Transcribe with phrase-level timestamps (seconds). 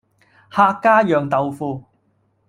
[0.49, 1.83] 客家釀豆腐